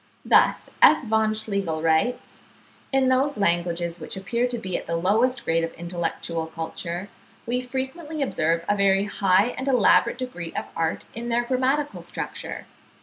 [0.25, 1.03] Thus F.
[1.03, 2.43] von Schlegel writes:
[2.91, 7.07] "In those languages which appear to be at the lowest grade of intellectual culture,
[7.45, 12.65] we frequently observe a very high and elaborate degree of art in their grammatical structure.